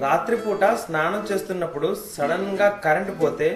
రాత్రిపూట 0.00 0.64
స్నానం 0.64 1.26
చేస్తున్నప్పుడు 1.32 1.96
సడన్గా 2.14 2.68
కరెంటు 2.84 3.12
పోతే 3.12 3.48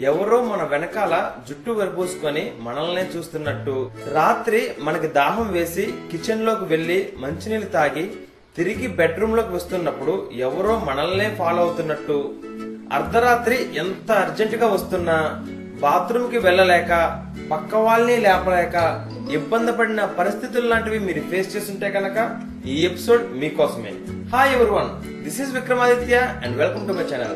ఎవరో 0.00 0.42
మన 0.42 0.62
వెనకాల 0.62 1.14
జుట్టు 1.48 1.70
వరపోసుకొని 1.70 2.52
మనల్నే 2.60 3.04
చూస్తున్నట్టు. 3.16 3.90
రాత్రి 4.14 4.60
మనకి 4.78 5.08
దాహం 5.08 5.52
వేసి 5.52 5.94
కిచెన్లోకి 6.10 6.64
వెళ్ళి 6.64 7.12
మంచినీళ్ళు 7.16 7.66
తాగి 7.66 8.04
తిరిగి 8.56 8.86
బెడ్రూమ్లోకి 8.86 9.52
వస్తున్నప్పుడు 9.54 10.30
ఎవరో 10.34 10.78
మనల్నే 10.88 11.34
ఫాలో 11.38 11.62
అవుతున్నట్టు. 11.62 12.18
అర్ధరాత్రి 12.92 13.58
ఎంత 13.78 14.10
అర్జెంట్గా 14.12 14.66
వస్తున్నా 14.66 15.18
బాత్రూమ్కి 15.82 16.38
వెళ్ళలేక 16.38 16.92
పక్క 17.50 17.74
వాళ్ళని 17.74 18.16
లేపలేక 18.16 18.76
ఇబ్బంది 19.32 19.72
పడిన 19.72 20.04
పరిస్థితులు 20.04 20.68
లాంటివి 20.68 20.98
మీరు 20.98 21.22
ఫేస్ 21.30 21.56
చేస్తుంటే 21.56 21.90
కనుక 21.90 22.18
ఈ 22.66 22.76
ఎపిసోడ్ 22.86 23.24
మీకోసమే. 23.40 23.94
Hi 24.34 24.52
one 24.56 24.90
this 25.24 25.40
is 25.40 25.50
Vikramaditya 25.54 26.16
and 26.44 26.56
welcome 26.56 26.88
to 26.88 26.92
my 26.92 27.02
channel 27.02 27.34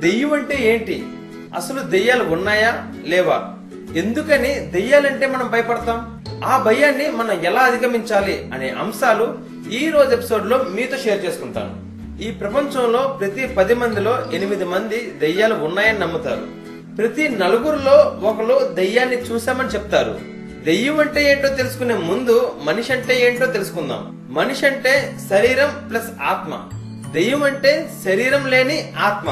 దెయ్యం 0.00 0.32
అంటే 0.32 0.56
ఏంటి 0.62 1.04
అసలు 1.54 1.80
దెయ్యాలు 1.80 2.24
ఉన్నాయా 2.24 2.86
లేవా 3.06 3.38
ఎందుకని 3.96 4.60
దెయ్యాలంటే 4.60 5.26
మనం 5.26 5.48
భయపడతాం? 5.48 5.98
ఆ 6.44 6.62
భయాన్ని 6.62 7.10
మనం 7.10 7.42
ఎలా 7.44 7.60
అధిగమించాలి 7.60 8.50
అనే 8.54 8.68
అంశాలు 8.70 9.38
ఈ 9.70 9.90
రోజు 9.90 10.10
ఎపిసోడ్లో 10.10 10.58
మీతో 10.58 10.96
షేర్ 10.96 11.24
చేసుకుంటాను. 11.24 11.74
ఈ 12.22 12.30
ప్రపంచంలో 12.30 13.18
ప్రతి 13.20 13.46
పది 13.46 13.74
మందిలో 13.74 14.32
ఎనిమిది 14.32 14.64
మంది 14.64 15.14
దెయ్యాలు 15.18 15.54
ఉన్నాయని 15.54 15.98
నమ్ముతారు. 15.98 16.46
ప్రతి 16.96 17.28
నలుగురిలో 17.28 17.98
ఒకరు 18.22 18.74
దెయ్యాన్ని 18.74 19.16
చూశామని 19.16 19.68
చెప్తారు. 19.68 20.35
దెయ్యం 20.66 21.00
అంటే 21.00 21.32
ఏంటో 21.32 21.48
తెలుసుకునే 21.48 21.94
ముందు 21.94 22.56
మనిషి 22.62 22.92
అంటే 22.92 23.20
ఏంటో 23.20 23.46
తెలుసుకుందాం. 23.46 24.26
మనిషి 24.30 24.66
అంటే 24.66 25.16
శరీరం 25.30 25.88
ప్లస్ 25.90 26.22
ఆత్మ. 26.22 26.68
దెయ్యం 27.12 27.42
అంటే 27.42 27.90
శరీరం 28.04 28.46
లేని 28.46 28.92
ఆత్మ. 28.98 29.30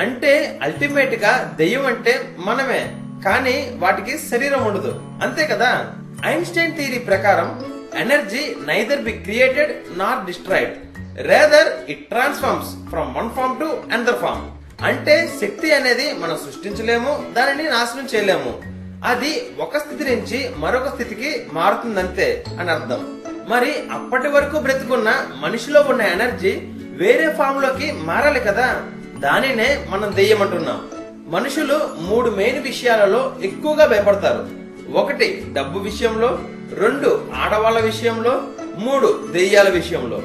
అంటే 0.00 0.58
అల్టిమేట్గా 0.62 1.54
దెయ్యం 1.56 1.86
అంటే 1.86 2.36
మనమే. 2.38 2.92
కానీ 3.24 3.70
వాటికి 3.74 4.18
శరీరం 4.18 4.64
ఉండదు. 4.64 5.00
అంతే 5.22 5.46
కదా? 5.46 5.92
ఐన్స్టైన్ 6.26 6.76
థియరీ 6.76 6.98
ప్రకారం 6.98 7.64
energy 7.98 8.56
neither 8.66 9.00
be 9.00 9.12
created 9.12 9.98
not 9.98 10.26
destroyed. 10.26 10.72
Rather 11.16 11.90
it 11.90 12.08
transforms 12.08 12.90
from 12.90 13.14
one 13.14 13.30
form 13.30 13.60
to 13.60 13.78
another 13.92 14.18
form. 14.18 14.50
అంటే 14.84 15.32
శక్తి 15.40 15.74
అనేది 15.74 16.12
మనం 16.12 16.36
సృష్టించలేము 16.36 17.32
దానిని 17.32 17.70
నాశనం 17.70 18.08
చేయలేము. 18.14 18.75
అది 19.06 19.46
ఒక 19.60 19.78
స్థితి 19.78 20.16
నుంచి 20.16 20.50
మరొక 20.56 20.88
స్థితికి 20.88 21.46
మారుతుందంతే 21.52 22.44
అని 22.60 22.70
అర్థం. 22.70 23.20
మరి 23.48 23.74
అప్పటి 23.92 24.28
వరకు 24.28 24.58
బ్రతుకున్న 24.58 25.26
మనిషిలో 25.40 25.80
ఉన్న 25.80 26.02
ఎనర్జీ 26.02 26.50
వేరే 26.96 27.34
ఫామ్లోకి 27.38 27.92
మారాలి 27.92 28.40
కదా? 28.40 28.82
దానినే 29.18 29.86
మనం 29.90 30.16
దెయ్యమంటున్నాం. 30.16 30.88
మనుషులు 31.28 31.90
మూడు 32.00 32.30
మెయిన్ 32.30 32.62
విషయాలలో 32.62 33.36
ఎక్కువగా 33.42 33.86
భయపడతారు. 33.86 34.48
ఒకటి 34.98 35.46
డబ్బు 35.52 35.78
విషయంలో 35.78 36.38
రెండు 36.74 37.28
ఆడవాళ్ళ 37.34 37.80
విషయంలో 37.80 38.42
మూడు 38.78 39.28
దెయ్యాల 39.32 39.68
విషయంలో. 39.68 40.22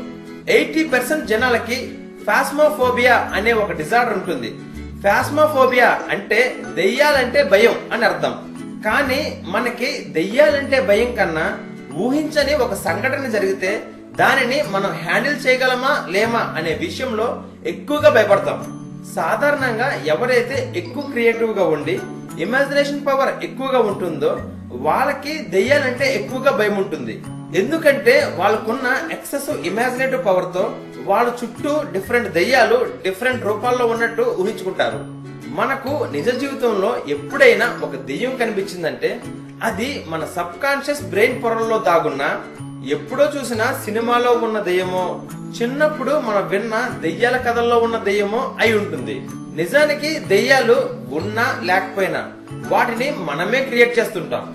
ఎయిటీ 0.49 0.83
పర్సెంట్ 0.83 1.25
జనాలకి 1.25 1.95
ఫాస్మోఫోబియా 2.27 3.31
అనే 3.33 3.53
ఒక 3.53 3.71
డిజార్డర్ 3.71 4.13
ఉంటుంది. 4.13 4.55
ఫాస్మోఫోబియా 5.01 6.01
అంటే 6.09 6.55
దెయ్యాలంటే 6.75 7.43
భయం 7.43 7.89
అని 7.93 8.05
అర్థం. 8.05 8.50
కానీ 8.85 9.43
మనకి 9.45 9.89
దెయ్యాలంటే 10.09 10.81
భయం 10.81 11.15
కన్నా 11.15 11.57
ఊహించని 11.95 12.53
ఒక 12.55 12.73
సంఘటన 12.73 13.29
జరిగితే 13.29 13.83
దానిని 14.15 14.63
మనం 14.69 14.91
హ్యాండిల్ 15.03 15.47
చేయగలమా 15.47 16.07
లేమా 16.09 16.55
అనే 16.57 16.73
విషయంలో 16.73 17.43
ఎక్కువగా 17.65 18.09
భయపడతాం. 18.09 18.59
సాధారణంగా 19.15 20.03
ఎవరైతే 20.05 20.73
ఎక్కువ 20.75 21.03
క్రియేటివ్గా 21.03 21.63
ఉండి 21.63 21.99
ఇమాజినేషన్ 22.39 23.05
పవర్ 23.05 23.43
ఎక్కువగా 23.43 23.79
ఉంటుందో 23.79 24.31
వాళ్ళకి 24.71 25.33
దెయ్యాలంటే 25.49 26.15
ఎక్కువగా 26.15 26.51
భయం 26.51 26.77
ఉంటుంది. 26.77 27.15
ఎందుకంటే 27.59 28.35
వాళ్ళకున్న 28.37 28.87
ఎక్సెసివ్ 29.11 29.65
ఇమాజినేటివ్ 29.65 30.25
పవర్తో 30.25 30.75
వాళ్ళ 31.05 31.29
చుట్టూ 31.43 31.91
డిఫరెంట్ 31.91 32.29
దెయ్యాలు 32.29 32.77
డిఫరెంట్ 33.03 33.45
రూపాల్లో 33.45 33.85
ఉన్నట్టు 33.85 34.35
ఊహించుకుంటారు. 34.39 35.20
మనకు 35.51 36.07
నిజ 36.11 36.29
జీవితంలో 36.29 36.97
ఎప్పుడైనా 37.07 37.79
ఒక 37.83 37.95
దెయ్యం 37.95 38.35
కనిపించిందంటే 38.35 39.21
అది 39.63 40.05
మన 40.07 40.25
సబ్ 40.35 40.63
కాన్షియస్ 40.63 41.01
బ్రెయిన్ 41.01 41.43
పొరల్లో 41.43 41.77
దాగున్న 41.77 42.41
ఎప్పుడో 42.87 43.25
చూసిన 43.25 43.77
సినిమాలో 43.85 44.31
ఉన్న 44.31 44.59
దెయ్యమో 44.59 45.21
చిన్నప్పుడు 45.61 46.19
మనం 46.19 46.47
విన్న 46.47 46.99
దెయ్యాల 47.01 47.37
కథల్లో 47.37 47.77
ఉన్న 47.79 47.97
దెయ్యమో 47.97 48.55
అయి 48.59 48.73
ఉంటుంది. 48.77 49.27
నిజానికి 49.55 50.19
దెయ్యాలు 50.19 50.89
ఉన్నా 51.13 51.59
లేకపోయినా 51.63 52.31
వాటిని 52.67 53.15
మనమే 53.19 53.63
క్రియేట్ 53.63 53.99
చేస్తుంటాం. 53.99 54.45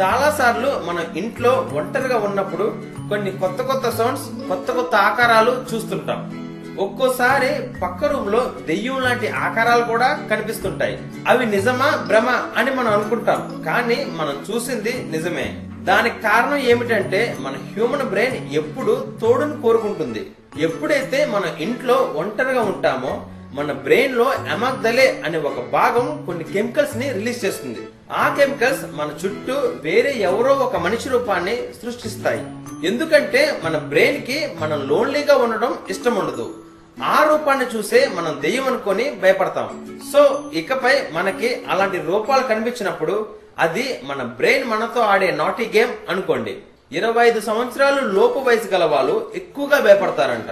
చాలా 0.00 0.34
సార్లు 0.38 0.70
మనం 0.88 1.04
ఇంట్లో 1.16 1.70
ఒంటరిగా 1.74 2.18
ఉన్నప్పుడు 2.18 2.82
కొన్ని 3.08 3.30
కొత్త 3.30 3.62
కొత్త 3.62 3.90
సౌండ్స్ 3.90 4.48
కొత్త 4.48 4.72
కొత్త 4.72 4.94
ఆకారాలు 4.94 5.64
చూస్తుంటాం. 5.74 6.45
ఒక్కోసారి 6.78 7.78
పక్క 7.80 8.04
రూమ్లో 8.04 8.52
దెయ్యం 8.66 9.00
లాంటి 9.00 9.28
ఆకారాలు 9.28 9.84
కూడా 9.84 10.26
కనిపిస్తుంటాయి. 10.30 11.02
అవి 11.28 11.46
నిజమా 11.46 12.04
భ్రమ 12.06 12.50
అని 12.56 12.74
మనం 12.74 12.92
అనుకుంటాం. 12.92 13.62
కానీ 13.66 14.06
మనం 14.10 14.54
చూసింది 14.54 15.06
నిజమే. 15.10 15.62
దానికి 15.82 16.22
కారణం 16.22 16.56
ఏమిటంటే 16.56 17.36
మన 17.40 17.52
హ్యూమన్ 17.52 18.02
బ్రెయిన్ 18.02 18.48
ఎప్పుడు 18.52 19.18
తోడును 19.20 19.62
కోరుకుంటుంది. 19.62 20.30
ఎప్పుడైతే 20.58 21.26
మనం 21.26 21.56
ఇంట్లో 21.60 21.94
ఒంటరిగా 21.94 22.62
ఉంటామో 22.62 23.26
మన 23.52 23.72
బ్రెయిన్లో 23.72 24.32
ఎమగ్దలే 24.32 25.22
అనే 25.24 25.38
ఒక 25.38 25.70
భాగం 25.72 26.22
కొన్ని 26.26 26.44
కెమికల్స్ని 26.44 27.12
రిలీజ్ 27.12 27.44
చేస్తుంది. 27.44 27.78
ఆ 28.12 28.34
కెమికల్స్ 28.38 28.80
మన 28.94 29.08
చుట్టూ 29.24 29.52
వేరే 29.82 30.14
ఎవరో 30.16 30.54
ఒక 30.54 30.76
మనిషి 30.76 31.08
రూపాన్ని 31.08 31.56
సృష్టిస్తాయి. 31.56 32.46
ఎందుకంటే 32.86 33.60
మన 33.64 33.78
బ్రెయిన్కి 33.78 34.48
మనం 34.60 34.88
లోన్లీగా 34.88 35.36
ఉండడం 35.36 35.74
ఇష్టం 35.90 36.14
ఉండదు 36.14 36.54
ఆ 37.02 37.26
రూపాన్ని 37.28 37.66
చూసే 37.76 38.10
మనం 38.14 38.38
దెయ్యం 38.42 38.66
అనుకొని 38.66 39.10
భయపడతాం. 39.10 39.98
సో 40.12 40.50
ఇకపై 40.52 41.02
మనకి 41.12 41.62
అలాంటి 41.68 41.98
రూపాలు 41.98 42.42
కనిపించినప్పుడు 42.42 43.28
అది 43.58 44.00
మన 44.04 44.22
బ్రెయిన్ 44.22 44.64
మనతో 44.64 45.00
ఆడే 45.00 45.30
నాటీ 45.30 45.70
గేమ్ 45.76 45.90
అనుకోండి. 46.10 46.56
ఇరవై 46.92 47.26
ఐదు 47.26 47.40
సంవత్సరాలు 47.40 48.00
లోపు 48.00 48.38
వయసు 48.38 48.68
గల 48.68 48.84
వాళ్ళు 48.84 49.32
ఎక్కువగా 49.34 49.80
భయపడతారంట. 49.80 50.50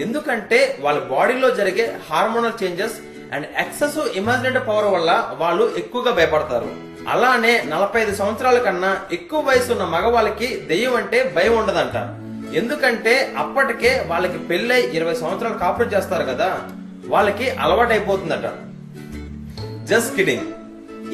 ఎందుకంటే 0.00 0.78
వాళ్ళ 0.80 1.00
బాడీలో 1.00 1.50
జరిగే 1.50 1.98
hormonal 2.10 2.64
changes 2.64 2.98
and 3.34 3.46
excessive 3.58 4.08
imaginative 4.08 4.68
power 4.68 4.84
వల్ల 4.84 5.34
వాళ్ళు 5.38 5.74
ఎక్కువగా 5.76 6.12
భయపడతారు. 6.12 6.68
అలానే 7.08 7.62
నలభై 7.66 8.00
ఐదు 8.00 8.14
సంవత్సరాల 8.14 8.58
కన్నా 8.58 9.00
ఎక్కువ 9.12 9.40
వయసు 9.40 9.72
ఉన్న 9.72 9.84
మగవాళ్ళకి 9.84 10.56
దెయ్యం 10.56 10.96
అంటే 10.96 11.34
భయం 11.36 11.58
ఉండదంట. 11.58 12.23
ఎందుకంటే 12.54 13.34
అప్పటికే 13.38 14.04
వాళ్ళకి 14.06 14.38
పెళ్ళై 14.38 14.80
ఇరవై 14.96 15.14
సంవత్సరాలు 15.14 15.58
కాపురం 15.58 15.88
చేస్తారు 15.94 16.24
కదా 16.24 16.48
వాళ్ళకి 17.06 17.50
అలవాటైపోతుందట. 17.50 18.46
జస్ట్ 19.90 20.16
కిడింగ్ 20.16 20.46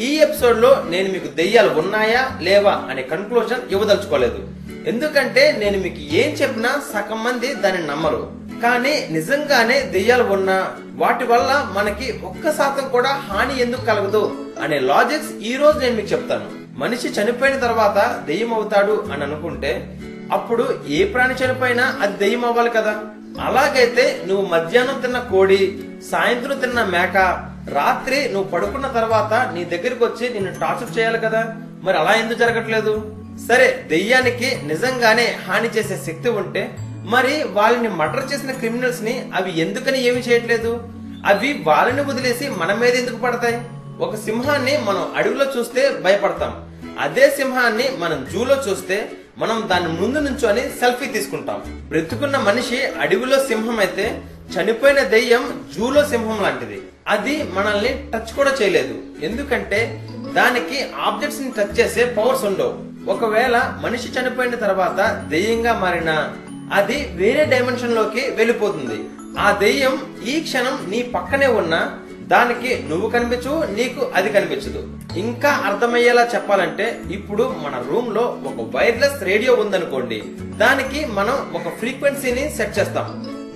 ఈ 0.01 0.11
ఎపిసోడ్లో 0.17 0.71
నేను 0.89 1.09
మీకు 1.13 1.29
దెయ్యాలు 1.37 1.73
ఉన్నాయా 1.81 2.23
లేవా 2.41 2.75
అనే 2.91 3.03
కన్క్లూషన్ 3.03 3.65
ఇవ్వదలుచుకోలేదు. 3.71 4.41
ఎందుకంటే 4.87 5.43
నేను 5.59 5.79
మీకు 5.79 6.01
ఏం 6.21 6.31
చెప్పినా 6.41 6.71
సగం 6.93 7.25
మంది 7.25 7.49
దాన్ని 7.55 7.87
నమ్మరు. 7.87 8.21
కానీ 8.63 8.95
నిజంగానే 9.11 9.81
దెయ్యాలు 9.81 10.23
ఉన్నా 10.23 10.57
వాటి 11.03 11.25
వల్ల 11.25 11.51
మనకి 11.77 12.07
ఒక్క 12.25 12.53
శాతం 12.57 12.89
కూడా 12.89 13.11
హాని 13.29 13.61
ఎందుకు 13.61 13.85
కలగదు 13.85 14.23
అనే 14.63 14.79
లాజిక్స్ 14.79 15.33
ఈ 15.43 15.57
రోజు 15.57 15.79
నేను 15.79 15.97
మీకు 15.97 16.09
చెప్తాను. 16.09 16.49
మనిషి 16.79 17.09
చనిపోయిన 17.09 17.57
తర్వాత 17.59 17.99
దెయ్యం 18.27 18.55
అవుతాడు 18.55 18.95
అని 19.13 19.23
అనుకుంటే 19.25 19.73
అప్పుడు 20.31 20.65
ఏ 20.89 21.05
ప్రాణి 21.05 21.35
చనిపోయినా 21.35 21.97
అది 22.01 22.17
దెయ్యం 22.17 22.45
అవ్వాలి 22.45 22.71
కదా? 22.71 22.95
అలాగైతే 23.41 24.23
నువ్వు 24.27 24.47
మధ్యాహ్నం 24.47 25.01
తిన్న 25.01 25.19
కోడి 25.19 25.61
సాయంత్రం 26.11 26.61
తిన్న 26.61 26.85
మేక 26.85 27.17
రాత్రి 27.73 28.33
నువ్వు 28.33 28.51
పడుకున్న 28.51 28.87
తర్వాత 28.87 29.33
నీ 29.55 29.65
దగ్గరికి 29.65 30.05
వచ్చి 30.05 30.29
నిన్ను 30.29 30.61
టార్చర్ 30.61 30.99
చేయాలి 30.99 31.19
కదా? 31.19 31.43
మరి 31.83 31.99
అలా 31.99 32.13
ఎందుకు 32.13 32.39
జరగట్లేదు? 32.39 32.95
సరే 33.49 33.85
దెయ్యానికి 33.89 34.49
నిజంగానే 34.67 35.37
హాని 35.49 35.69
చేసే 35.69 35.97
శక్తి 36.07 36.29
ఉంటే 36.31 36.63
మరి 37.05 37.45
వాళ్ళని 37.53 37.89
మర్డర్ 37.89 38.33
చేసిన 38.33 38.53
క్రిమినల్స్ని 38.53 39.31
అవి 39.35 39.61
ఎందుకని 39.61 40.05
ఏమి 40.05 40.21
చేయట్లేదు? 40.21 40.73
అవి 41.27 41.63
వాళ్ళని 41.67 42.03
వదిలేసి 42.03 42.49
మన 42.49 42.75
మీద 42.75 42.95
ఎందుకు 42.95 43.17
పడతాయి? 43.17 43.59
ఒక 44.01 44.15
సింహాన్ని 44.17 44.79
మనం 44.89 45.13
అడవిలో 45.17 45.45
చూస్తే 45.57 46.01
భయపడతాం. 46.05 46.53
అదే 47.01 47.31
సింహాన్ని 47.31 47.87
మనం 47.99 48.27
జూలో 48.33 48.57
చూస్తే 48.69 48.97
మనం 49.41 49.69
దాని 49.71 49.89
ముందు 49.89 50.19
నుంచొని 50.19 50.61
సెల్ఫీ 50.61 51.07
తీసుకుంటాం. 51.07 51.63
బ్రతుకున్న 51.89 52.39
మనిషి 52.39 52.83
అడవిలో 53.01 53.45
సింహం 53.45 53.79
అయితే 53.79 54.23
చనిపోయిన 54.57 55.01
దెయ్యం 55.01 55.65
జూలో 55.77 56.09
సింహం 56.09 56.43
లాంటిది. 56.43 56.83
అది 57.09 57.43
మనల్ని 57.43 58.11
టచ్ 58.15 58.35
కూడా 58.37 58.57
చేయలేదు. 58.63 58.95
ఎందుకంటే 59.23 60.09
దానికి 60.33 60.91
ఆబ్జెక్ట్స్ని 61.01 61.53
టచ్ 61.59 61.81
చేసే 61.81 62.05
పవర్స్ 62.05 62.45
ఉండవు. 62.45 62.91
ఒకవేళ 63.11 63.79
మనిషి 63.83 64.09
చనిపోయిన 64.09 64.55
తర్వాత 64.55 65.27
దెయ్యంగా 65.29 65.79
మారినా 65.79 66.37
అది 66.73 67.09
వేరే 67.13 67.45
డైమెన్షన్లోకి 67.45 68.21
వెళ్ళిపోతుంది. 68.31 69.05
ఆ 69.39 69.59
దెయ్యం 69.59 70.17
ఈ 70.27 70.41
క్షణం 70.41 70.87
నీ 70.89 71.03
పక్కనే 71.03 71.47
ఉన్నా 71.47 72.00
దానికి 72.31 72.71
నువ్వు 72.89 73.11
కనిపించు 73.11 73.53
నీకు 73.75 74.11
అది 74.15 74.29
కనిపించదు. 74.33 74.81
ఇంకా 75.17 75.51
అర్థమయ్యేలా 75.51 76.29
చెప్పాలంటే 76.35 77.01
ఇప్పుడు 77.11 77.55
మన 77.65 77.85
రూమ్లో 77.91 78.39
ఒక 78.45 78.77
వైర్లెస్ 78.77 79.23
రేడియో 79.23 79.55
ఉందనుకోండి. 79.55 80.23
దానికి 80.57 81.07
మనం 81.07 81.37
ఒక 81.55 81.69
ఫ్రీక్వెన్సీని 81.79 82.51
సెట్ 82.57 82.79
చేస్తాం. 82.79 83.07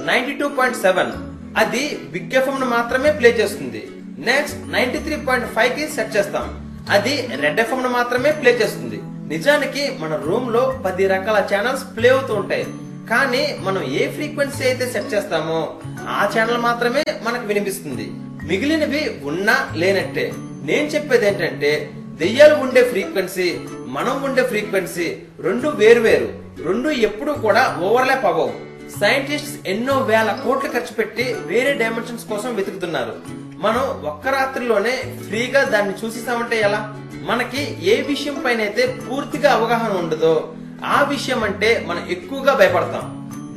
Ninety 0.07 0.33
two 0.33 0.49
point 0.49 0.79
seven. 0.79 1.13
అది 1.57 1.99
బిగ్ 2.13 2.37
ఎఫ్ఎం 2.37 2.61
ను 2.61 2.67
మాత్రమే 2.67 3.13
ప్లే 3.13 3.31
చేస్తుంది. 3.31 3.89
నెక్స్ట్ 4.19 4.73
నైన్టీ 4.73 4.99
త్రీ 4.99 5.17
పాయింట్ 5.17 5.47
ఫైవ్కి 5.47 5.89
సెట్ 5.89 6.17
చేస్తాం. 6.17 6.47
అది 6.91 7.29
రెడ్ 7.41 7.61
ఎఫ్ఎం 7.61 7.83
ను 7.83 7.89
మాత్రమే 7.89 8.33
ప్లే 8.33 8.51
చేస్తుంది. 8.51 9.01
నిజానికి 9.05 9.97
మన 10.01 10.17
రూమ్లో 10.17 10.83
పది 10.87 11.07
రకాల 11.07 11.47
ఛానల్స్ 11.55 11.85
ప్లే 11.97 12.09
అవుతూ 12.09 12.35
ఉంటాయి. 12.35 12.67
కానీ 13.11 13.57
మనం 13.61 13.83
ఏ 13.85 14.11
ఫ్రీక్వెన్సీ 14.11 14.65
అయితే 14.65 14.93
సెట్ 14.93 15.15
చేస్తామో 15.15 15.75
ఆ 16.09 16.31
ఛానల్ 16.39 16.59
మాత్రమే 16.59 17.05
మనకు 17.23 17.47
వినిపిస్తుంది. 17.47 18.11
మిగిలినవి 18.49 19.21
ఉన్నా 19.25 19.57
లేనట్టే. 19.77 20.33
నేను 20.63 20.87
చెప్పేది 20.87 21.27
ఏంటంటే 21.27 21.91
దెయ్యాలు 22.19 22.55
ఉండే 22.55 22.83
ఫ్రీక్వెన్సీ 22.85 23.59
మనం 23.87 24.23
ఉండే 24.23 24.43
ఫ్రీక్వెన్సీ 24.43 25.17
రెండు 25.41 25.69
వేరువేరు 25.69 26.29
రెండు 26.65 26.89
ఎప్పుడూ 26.89 27.33
కూడా 27.33 27.79
ఓవర్లాప్ 27.83 28.25
అవ్వవు. 28.25 28.53
సైంటిస్ట్స్ 29.01 29.55
ఎన్నో 29.67 29.99
వేల 29.99 30.41
కోట్లు 30.45 30.71
ఖర్చు 30.71 30.95
పెట్టి 30.95 31.23
వేరే 31.23 31.73
డైమెన్షన్స్ 31.73 32.25
కోసం 32.25 32.55
వెతుకుతున్నారు. 32.55 33.15
మనం 33.57 33.81
ఒక్క 33.81 34.29
రాత్రిలోనే 34.29 35.19
ఫ్రీగా 35.29 35.65
దాన్ని 35.65 35.95
చూసేసామంటే 36.05 36.61
ఎలా? 36.61 36.81
మనకి 37.23 37.77
ఏ 37.83 38.03
విషయం 38.03 38.43
పైన 38.47 38.61
అయితే 38.61 38.87
పూర్తిగా 38.87 39.53
అవగాహన 39.53 39.93
ఉండదో 39.99 40.55
ఆ 40.85 41.03
విషయం 41.03 41.45
అంటే 41.45 41.85
మనం 41.87 42.07
ఎక్కువగా 42.11 42.55
భయపడతాం. 42.55 43.05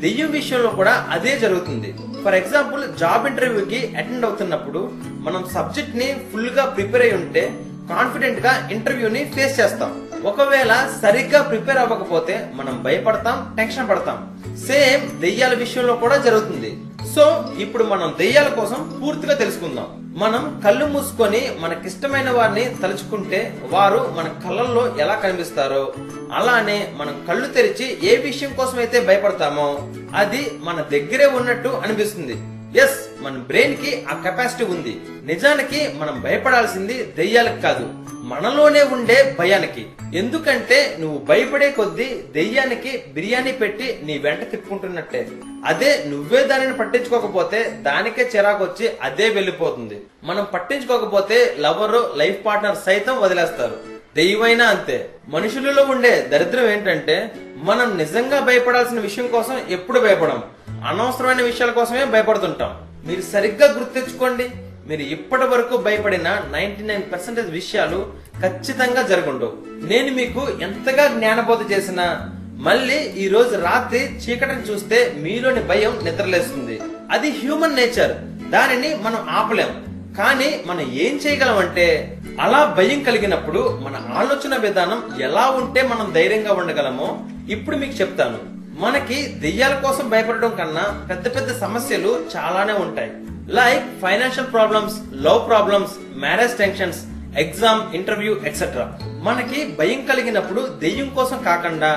దెయ్యం 0.01 0.31
విషయంలో 0.31 0.69
కూడా 0.69 1.07
అదే 1.11 1.39
జరుగుతుంది. 1.39 1.95
ఫర్ 2.27 2.35
ఎగ్జాంపుల్ 2.35 2.81
జాబ్ 3.00 3.27
ఇంటర్వ్యూకి 3.27 3.77
అటెండ్ 3.97 4.25
అవుతున్నప్పుడు 4.25 4.79
మనం 5.25 5.45
సబ్జెక్ట్ని 5.53 6.07
ఫుల్గా 6.31 6.65
ప్రిపేర్ 6.65 7.03
అయి 7.03 7.13
ఉంటే 7.13 7.44
కాన్ఫిడెంట్గా 7.91 8.69
ఇంటర్వ్యూని 8.71 9.21
ఫేస్ 9.35 9.59
చేస్తాం. 9.59 9.91
ఒకవేళ 10.25 10.74
సరిగ్గా 11.01 11.41
ప్రిపేర్ 11.41 11.77
అవ్వకపోతే 11.77 12.35
మనం 12.53 12.83
భయపడతాం 12.83 13.38
టెన్షన్ 13.57 13.89
పడతాం. 13.89 14.18
సేమ్ 14.65 15.21
దెయ్యాల 15.21 15.54
విషయంలో 15.54 15.94
కూడా 15.94 16.18
జరుగుతుంది. 16.18 16.71
సో 17.15 17.54
ఇప్పుడు 17.59 17.83
మనం 17.83 18.15
దెయ్యాల 18.19 18.48
కోసం 18.48 19.00
పూర్తిగా 19.04 19.33
తెలుసుకుందాం. 19.33 19.88
మనం 20.18 20.62
కళ్ళు 20.65 20.86
మూసుకొని 20.86 21.42
మనకిష్టమైన 21.59 22.30
వారిని 22.30 22.75
తలుచుకుంటే 22.83 23.62
వారు 23.71 24.13
మన 24.18 24.27
కళ్ళల్లో 24.45 24.95
ఎలా 25.00 25.15
కనిపిస్తారో 25.15 25.94
అలానే 26.33 26.94
మనం 26.95 27.25
కళ్ళు 27.27 27.48
తెరిచి 27.48 27.88
ఏ 28.04 28.18
విషయం 28.18 28.54
కోసం 28.54 28.77
అయితే 28.77 29.00
భయపడతామో 29.00 29.88
అది 30.15 30.51
మన 30.63 30.86
దగ్గరే 30.92 31.25
ఉన్నట్టు 31.25 31.69
అనిపిస్తుంది. 31.83 32.38
ఎస్ 32.75 33.23
మన 33.23 33.31
బ్రెయిన్కి 33.31 34.05
ఆ 34.09 34.21
కెపాసిటీ 34.23 34.63
ఉంది. 34.63 34.97
నిజానికి 35.23 35.91
మనం 35.95 36.21
భయపడాల్సింది 36.21 37.03
దెయ్యాలకు 37.03 37.61
కాదు 37.61 37.89
మనలోనే 38.23 38.83
ఉండే 38.83 39.35
భయానికి. 39.39 39.85
ఎందుకంటే 40.15 40.97
నువ్వు 40.99 41.17
భయపడే 41.17 41.71
కొద్దీ 41.71 42.23
దెయ్యానికి 42.31 43.03
బిర్యానీ 43.13 43.51
పెట్టి 43.51 43.99
నీ 44.03 44.17
వెంట 44.17 44.51
తిప్పుకుంటున్నట్టే. 44.51 45.27
అదే 45.65 46.03
నువ్వే 46.07 46.43
దానిని 46.43 46.73
పట్టించుకోకపోతే 46.73 47.63
దానికే 47.63 48.31
చిరాకు 48.35 48.63
వచ్చి 48.63 48.91
అదే 49.01 49.29
వెళ్ళిపోతుంది. 49.29 50.01
మనం 50.23 50.47
పట్టించుకోకపోతే 50.53 51.55
లవర్ 51.59 52.17
లైఫ్ 52.17 52.45
పార్ట్నర్ 52.45 52.77
సైతం 52.85 53.21
వదిలేస్తారు. 53.21 53.75
దెయ్యమైనా 54.15 54.65
అంతే. 54.65 55.09
మనుషులలో 55.27 55.83
ఉండే 55.83 56.21
దరిద్రం 56.21 56.69
ఏంటంటే 56.69 57.31
మనం 57.57 57.97
నిజంగా 57.97 58.39
భయపడాల్సిన 58.39 58.99
విషయం 58.99 59.27
కోసం 59.27 59.61
ఎప్పుడు 59.69 59.99
భయపడం. 59.99 60.43
అనవసరమైన 60.85 61.41
విషయాల 61.41 61.71
కోసమే 61.71 62.06
భయపడుతుంటాం. 62.06 62.77
మీరు 63.06 63.21
సరిగ్గా 63.21 63.74
గుర్తించుకోండి 63.74 64.50
మీరు 64.88 65.01
ఇప్పటి 65.01 65.44
వరకు 65.44 65.77
భయపడిన 65.77 66.41
నైన్టీ 66.51 66.83
నైన్ 66.83 67.03
పర్సెంటేజ్ 67.13 67.50
విషయాలు 67.50 68.13
ఖచ్చితంగా 68.41 69.01
జరగండు 69.01 69.57
నేను 69.68 70.12
మీకు 70.12 70.47
ఎంతగా 70.62 71.07
జ్ఞానబోధ 71.07 71.71
చేసినా 71.71 72.29
మళ్ళీ 72.53 72.97
ఈ 72.97 73.27
రోజు 73.27 73.56
రాత్రి 73.56 74.00
చీకటిని 74.00 74.62
చూస్తే 74.62 75.13
మీలోని 75.18 75.62
భయం 75.62 76.00
నిద్రలేస్తుంది. 76.03 76.80
అది 77.12 77.30
హ్యూమన్ 77.30 77.75
నేచర్ 77.75 78.18
దానిని 78.50 78.95
మనం 78.95 79.27
ఆపలేం. 79.30 79.88
కానీ 80.18 80.63
మనం 80.65 80.81
ఏం 80.81 81.15
చేయగలం 81.15 81.57
అంటే 81.57 82.18
అలా 82.41 82.75
భయం 82.77 83.03
కలిగినప్పుడు 83.03 83.80
మన 83.83 84.13
ఆలోచన 84.13 84.59
విధానం 84.59 85.21
ఎలా 85.21 85.50
ఉంటే 85.50 85.81
మనం 85.81 86.12
ధైర్యంగా 86.13 86.53
ఉండగలమో 86.53 87.19
ఇప్పుడు 87.50 87.77
మీకు 87.77 87.94
చెప్తాను. 87.94 88.56
మనకి 88.77 89.18
దెయ్యాల 89.44 89.75
కోసం 89.83 90.09
భయపడడం 90.09 90.51
కన్నా 90.56 91.07
పెద్ద 91.09 91.25
పెద్ద 91.35 91.50
సమస్యలు 91.59 92.19
చాలానే 92.35 92.74
ఉంటాయి. 92.74 93.12
Like 93.50 93.85
financial 94.01 94.51
problems 94.51 94.95
love 95.13 95.47
problems 95.47 95.94
marriage 96.19 96.57
tensions 96.57 97.00
exam 97.38 97.81
interview 97.95 98.33
etcetera 98.45 98.85
మనకి 99.03 99.59
భయం 99.79 100.06
కలిగినప్పుడు 100.06 100.62
దెయ్యం 100.62 101.09
కోసం 101.09 101.44
కాకుండా 101.44 101.91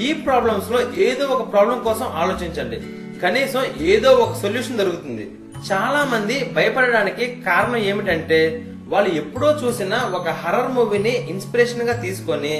ఈ 0.00 0.12
ప్రాబ్లమ్స్లో 0.12 0.78
ఏదో 1.08 1.24
ఒక 1.26 1.52
ప్రాబ్లం 1.52 1.78
కోసం 1.82 2.06
ఆలోచించండి. 2.06 2.78
కనీసం 3.20 3.64
ఏదో 3.80 4.10
ఒక 4.12 4.32
సొల్యూషన్ 4.42 4.78
దొరుకుతుంది. 4.78 5.30
చాలా 5.72 6.04
మంది 6.04 6.36
భయపడడానికి 6.56 7.26
కారణం 7.46 7.76
ఏమిటంటే 7.76 8.40
వాళ్ళు 8.88 9.10
ఎప్పుడో 9.14 9.50
చూసిన 9.50 9.94
ఒక 10.14 10.28
హర్రర్ 10.28 10.72
మూవీని 10.72 11.14
ఇన్స్పిరేషన్గా 11.30 11.94
తీసుకొని 12.06 12.54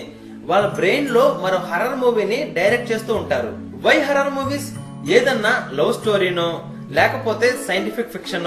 వాళ్ళ 0.46 0.66
బ్రెయిన్లో 0.66 1.40
మరో 1.42 1.56
హర్రర్ 1.56 1.98
మూవీని 1.98 2.54
డైరెక్ట్ 2.56 2.92
చేస్తూ 2.92 3.14
ఉంటారు. 3.14 3.56
వై 3.82 4.00
హర్రర్ 4.00 4.32
మూవీస్ 4.32 4.72
ఏదన్నా 5.10 5.70
లవ్ 5.74 5.94
స్టోరీనో 5.94 6.64
లేకపోతే 6.90 7.54
సైంటిఫిక్ 7.68 8.12
ఫిక్షన్ 8.12 8.46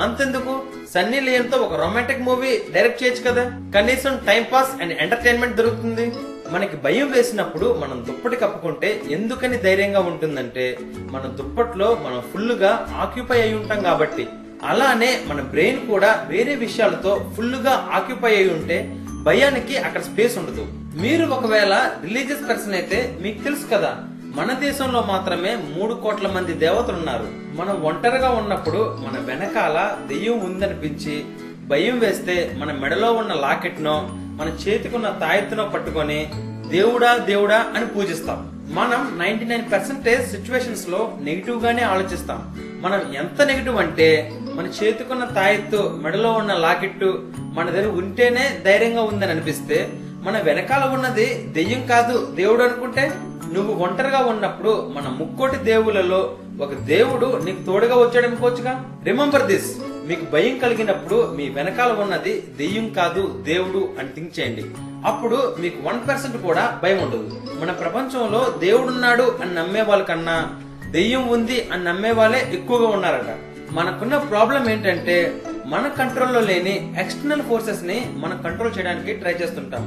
అంతెందుకు? 0.00 0.62
సన్నీ 0.94 1.20
లియన్తో 1.20 1.58
ఒక 1.58 1.80
రొమాంటిక్ 1.80 2.20
మూవీ 2.20 2.60
డైరెక్ట్ 2.72 3.04
చేయొచ్చు 3.04 3.30
కదా? 3.30 3.52
కనీసం 3.74 4.20
టైం 4.26 4.44
పాస్ 4.52 4.82
అండ్ 4.82 5.00
ఎంటర్టైన్మెంట్ 5.00 5.56
దొరుకుతుంది. 5.56 6.12
మనకి 6.50 6.76
భయం 6.76 7.12
వేసినప్పుడు 7.12 7.80
మనం 7.84 8.04
దుప్పటి 8.08 8.36
కప్పుకుంటే 8.36 9.02
ఎందుకని 9.10 9.56
ధైర్యంగా 9.56 10.00
ఉంటుందంటే 10.00 10.78
మన 11.10 11.20
దుప్పట్లో 11.20 11.98
మనం 12.04 12.22
ఫుల్గా 12.32 12.94
ఆక్యుపై 12.96 13.40
అయి 13.40 13.54
ఉంటాం 13.54 13.82
కాబట్టి. 13.82 14.28
అలానే 14.64 15.20
మన 15.26 15.40
బ్రెయిన్ 15.40 15.86
కూడా 15.86 16.26
వేరే 16.28 16.54
విషయాలతో 16.54 17.30
ఫుల్గా 17.36 17.88
ఆక్యుపై 17.92 18.36
అయి 18.36 18.50
ఉంటే 18.50 18.96
భయానికి 19.22 19.76
అక్కడ 19.76 20.00
స్పేస్ 20.00 20.38
ఉండదు. 20.38 20.66
మీరు 21.02 21.24
ఒకవేళ 21.26 21.74
రిలీజియస్ 22.02 22.48
పర్సన్ 22.48 22.74
అయితే 22.74 22.98
మీకు 23.22 23.42
తెలుసు 23.42 23.66
కదా 23.72 23.90
మన 24.36 24.52
దేశంలో 24.52 25.00
మాత్రమే 25.02 25.56
మూడు 25.56 25.94
కోట్ల 25.94 26.28
మంది 26.28 26.52
దేవతలు 26.52 26.96
ఉన్నారు 26.96 27.26
మనం 27.58 27.82
ఒంటరిగా 27.82 28.30
ఉన్నప్పుడు 28.30 28.80
మన 29.04 29.18
వెనకాల 29.24 29.76
దెయ్యం 30.08 30.38
ఉందనిపించి 30.38 31.14
భయం 31.68 31.98
వేస్తే 31.98 32.36
మన 32.58 32.72
మెడలో 32.72 33.12
ఉన్న 33.12 33.32
లాకెట్నో 33.34 33.94
మన 34.40 34.48
చేతికున్న 34.64 35.08
తాయెత్తునో 35.20 35.64
పట్టుకొని 35.64 36.18
దేవుడా 36.68 37.16
దేవుడా 37.30 37.58
అని 37.76 37.86
పూజిస్తాం. 37.86 38.40
మనం 38.74 39.18
నైన్టీ 39.18 39.44
నైన్ 39.44 39.72
పర్సెంటేజ్ 39.72 40.30
సిచ్యువేషన్స్లో 40.30 41.00
నెగిటివ్ 41.20 41.64
గానే 41.64 41.82
ఆలోచిస్తాం. 41.82 42.40
మనం 42.80 43.14
ఎంత 43.14 43.42
నెగిటివ్ 43.42 43.76
అంటే 43.76 44.08
మన 44.54 44.66
చేతికున్న 44.78 45.24
తాయెత్తు 45.24 46.00
మెడలో 46.02 46.32
ఉన్న 46.32 46.54
లాకెట్టు 46.54 47.10
మన 47.56 47.70
దగ్గర 47.70 47.88
ఉంటేనే 47.88 48.60
ధైర్యంగా 48.64 49.02
ఉందని 49.02 49.30
అనిపిస్తే 49.30 49.78
మన 50.26 50.38
వెనకాల 50.38 50.90
ఉన్నది 50.94 51.26
దెయ్యం 51.42 51.86
కాదు. 51.86 52.32
దేవుడు 52.34 52.62
అనుకుంటే 52.62 53.12
నువ్వు 53.52 53.74
ఒంటరిగా 53.74 54.18
ఉన్నప్పుడు 54.18 54.92
మన 54.96 55.08
ముక్కోటి 55.08 55.56
దేవులలో 55.56 56.36
ఒక 56.60 56.72
దేవుడు 56.72 57.42
నీకు 57.44 57.62
తోడుగా 57.62 57.94
వచ్చాడు 57.94 58.26
అనుకోవచ్చుగా? 58.26 59.00
రిమెంబర్ 59.04 59.46
దిస్ 59.46 59.76
మీకు 60.06 60.30
భయం 60.30 60.58
కలిగినప్పుడు 60.58 61.34
మీ 61.36 61.48
వెనకాల 61.48 61.92
ఉన్నది 61.92 62.40
దెయ్యం 62.58 62.88
కాదు 62.88 63.42
దేవుడు 63.46 63.88
అని 63.98 64.08
థింక్ 64.08 64.40
చేయండి. 64.40 64.64
అప్పుడు 65.06 65.56
మీకు 65.60 65.88
వన్ 65.88 66.08
పర్సెంట్ 66.08 66.36
కూడా 66.36 66.80
భయం 66.82 66.98
ఉండదు. 66.98 67.42
మన 67.60 67.70
ప్రపంచంలో 67.72 68.54
దేవుడున్నాడు 68.58 69.38
అని 69.42 69.54
నమ్మే 69.54 69.82
వాళ్ళకన్నా 69.82 70.46
దెయ్యం 70.90 71.28
ఉంది 71.28 71.68
అని 71.72 71.84
నమ్మే 71.84 72.10
వాళ్ళే 72.10 72.50
ఎక్కువగా 72.52 72.88
ఉన్నారట. 72.88 73.36
మనకున్న 73.72 74.16
ప్రాబ్లం 74.16 74.70
ఏంటంటే 74.70 75.42
మన 75.66 75.88
కంట్రోల్లో 75.88 76.40
లేని 76.40 77.00
ఎక్స్టర్నల్ 77.00 77.42
ఫోర్సెస్ని 77.42 78.12
మనం 78.14 78.42
కంట్రోల్ 78.42 78.78
చేయడానికి 78.78 79.12
ట్రై 79.12 79.32
చేస్తుంటాం. 79.32 79.82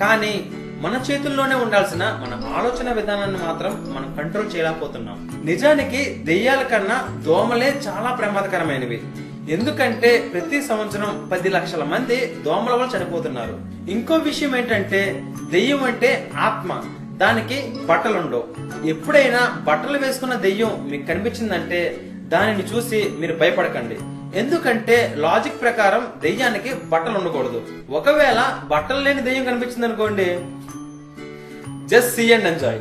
కానీ 0.00 0.46
మన 0.80 1.00
చేతుల్లోనే 1.10 1.54
ఉండాల్సిన 1.54 1.98
మన 1.98 2.52
ఆలోచన 2.56 2.92
విధానాన్ని 2.92 3.38
మాత్రం 3.46 3.70
మనం 3.70 4.16
కంట్రోల్ 4.22 4.56
చేయలేకపోతున్నాం. 4.56 5.42
నిజానికి 5.44 6.14
దెయ్యాల 6.14 6.62
కన్నా 6.62 7.22
దోమలే 7.26 7.80
చాలా 7.88 8.14
ప్రమాదకరమైనవి. 8.14 9.02
ఎందుకంటే 9.50 10.30
ప్రతి 10.32 10.62
సంవత్సరం 10.62 11.28
పది 11.32 11.48
లక్షల 11.48 11.84
మంది 11.84 12.36
దోమల 12.44 12.72
వల్ల 12.72 12.96
చనిపోతున్నారు. 12.96 13.60
ఇంకో 13.90 14.14
విషయం 14.14 14.56
ఏంటంటే 14.56 15.24
దెయ్యం 15.50 15.84
అంటే 15.84 16.30
ఆత్మ. 16.36 16.82
దానికి 17.16 17.72
బట్టలుండవు. 17.86 18.44
ఎప్పుడైనా 18.86 19.56
బట్టలు 19.68 19.98
వేసుకున్న 19.98 20.34
దెయ్యం 20.34 20.88
మీకు 20.90 21.06
కనిపించిందంటే 21.06 22.00
దానిని 22.28 22.62
చూసి 22.62 23.12
మీరు 23.20 23.36
భయపడకండి. 23.36 23.98
ఎందుకంటే 24.34 25.14
లాజిక్ 25.16 25.60
ప్రకారం 25.60 26.06
దెయ్యానికి 26.22 26.74
బట్టలు 26.74 27.18
ఉండకూడదు. 27.18 27.62
ఒకవేళ 27.90 28.60
బట్టలు 28.64 29.00
లేని 29.00 29.22
దెయ్యం 29.22 29.44
కనిపించింది 29.44 29.86
అనుకోండి 29.86 30.40
జస్ట్ 31.88 32.16
సీ 32.16 32.32
అండ్ 32.32 32.46
ఎంజాయ్ 32.46 32.78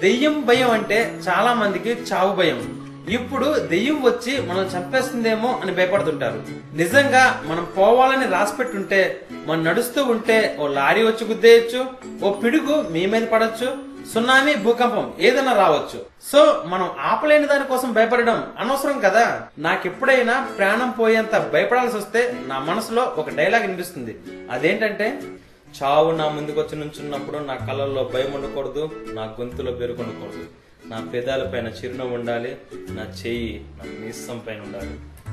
దెయ్యం 0.00 0.46
భయం 0.46 0.70
అంటే 0.70 1.18
చాలా 1.28 1.54
మందికి 1.54 1.90
చావు 1.90 2.36
భయం. 2.36 2.82
ఇప్పుడు 3.08 3.58
దెయ్యం 3.58 4.02
వచ్చి 4.02 4.42
మనం 4.42 4.62
చంపేస్తుందేమో 4.62 5.60
అని 5.62 5.72
భయపడుతుంటారు. 5.72 6.42
నిజంగా 6.74 7.42
మనం 7.46 7.66
పోవాలని 7.78 8.26
రాసి 8.26 8.56
పెట్టుంటే 8.56 9.22
మనం 9.46 9.64
నడుస్తూ 9.64 10.04
ఉంటే 10.04 10.56
ఓ 10.60 10.66
లారీ 10.66 11.02
వచ్చి 11.02 11.26
గుద్దేయచ్చు 11.26 11.86
ఓ 12.24 12.32
పిడుగు 12.32 12.88
మీ 12.90 13.06
మీద 13.06 13.22
పడచ్చు 13.22 13.91
సునామీ 14.14 14.54
భూకంపం 14.54 15.12
ఏదైనా 15.20 15.52
రావచ్చు. 15.52 16.04
సో 16.32 16.62
మనం 16.66 16.90
ఆపలేని 17.00 17.46
దానికోసం 17.46 17.92
భయపడడం 17.92 18.46
అనవసరం 18.58 19.00
కదా? 19.00 19.42
నాకెప్పుడైనా 19.58 20.48
ప్రాణం 20.58 20.90
పోయేంత 20.90 21.38
భయపడాల్సి 21.52 21.96
వస్తే 21.96 22.38
నా 22.46 22.58
మనసులో 22.58 23.02
ఒక 23.02 23.30
డైలాగ్ 23.30 23.62
వినిపిస్తుంది. 23.62 24.18
అదేంటంటే 24.50 25.20
చావు 25.82 26.10
నా 26.10 26.28
ముందుకొచ్చి 26.28 26.78
నుంచున్నప్పుడు 26.78 27.38
నా 27.38 27.54
కళ్ళల్లో 27.54 28.10
భయం 28.14 28.32
ఉండకూడదు 28.32 28.90
నా 29.12 29.22
గొంతులో 29.22 29.72
బెరుకుండకూడదు 29.72 30.44
నా 30.86 31.06
పెదాల 31.12 31.42
పైన 31.42 31.66
చిరునవ్వు 31.66 32.14
ఉండాలి 32.14 32.56
నా 32.72 33.02
చెయ్యి 33.02 33.64
నా 33.78 34.06
మీసం 34.06 34.42
పైన 34.46 34.60
ఉండాలి. 34.60 34.90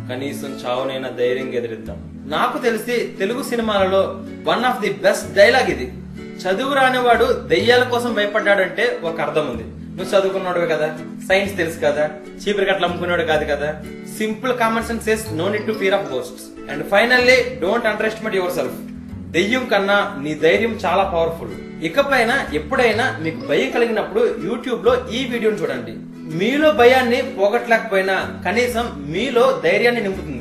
కనీసం 0.09 0.61
చావునైనా 0.65 1.09
ధైర్యంగా 1.09 1.51
ఎదిరిద్దాం. 1.51 2.25
నాకు 2.27 2.57
తెలిసి 2.57 3.15
తెలుగు 3.19 3.43
సినిమాలలో 3.43 3.99
one 4.43 4.65
of 4.65 4.79
the 4.79 4.93
best 4.93 5.33
dialogue 5.33 5.69
ఇది. 5.69 5.93
చదువు 6.41 6.73
రానివాడు 6.73 7.25
దెయ్యాల 7.51 7.83
కోసం 7.83 8.11
భయపడ్డాడంటే 8.17 8.83
ఒక 9.03 9.17
అర్థం 9.21 9.45
ఉంది. 9.51 9.65
నువ్వు 9.95 10.09
చదువుకున్నాడు 10.11 10.59
కదా 10.73 10.87
సైన్స్ 11.29 11.57
తెలుసు 11.57 11.79
కదా 11.85 12.03
చీపురు 12.41 12.65
గట్ల 12.69 12.85
అమ్ముకున్నాడు 12.85 13.23
కాదు 13.31 13.45
కదా. 13.45 13.69
Simple 14.17 14.53
common 14.61 14.85
sense 14.89 15.05
says 15.05 15.25
no 15.39 15.49
need 15.49 15.67
to 15.67 15.71
fear 15.71 15.93
of 15.93 16.13
ghosts 16.13 16.45
and 16.71 16.83
finally 16.89 17.37
don't 17.63 17.85
underestimate 18.11 18.35
yourself 18.59 18.77
దెయ్యం 19.35 19.65
కన్నా 19.65 19.97
నీ 20.23 20.33
ధైర్యం 20.45 20.73
చాలా 20.85 21.03
పవర్ఫుల్ 21.15 21.55
ఇకపైన 21.87 22.31
ఎప్పుడైనా 22.53 23.17
మీకు 23.21 23.41
భయం 23.49 23.69
కలిగినప్పుడు 23.71 24.21
యూట్యూబ్లో 24.45 24.93
ఈ 25.17 25.19
వీడియోని 25.25 25.59
చూడండి. 25.61 25.93
మీలో 26.39 26.71
భయాన్ని 26.71 27.19
పోగొట్టలేకపోయినా 27.37 28.15
కనీసం 28.45 28.85
మీలో 29.13 29.45
ధైర్యాన్ని 29.63 30.01
నింపుతుంది. 30.01 30.37